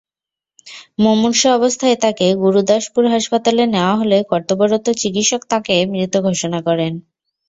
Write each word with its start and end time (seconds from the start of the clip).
মুমূর্ষু 0.99 1.47
অবস্থায় 1.51 1.97
তাঁকে 2.03 2.27
গুরুদাসপুর 2.43 3.03
হাসপাতালে 3.07 3.63
নেওয়া 3.73 3.95
হলে 3.95 4.17
কর্তব্যরত 4.31 4.85
চিকিৎসক 5.01 5.41
তাঁকে 5.51 5.75
মৃত 5.91 6.13
ঘোষণা 6.27 6.59
করেন। 6.67 6.93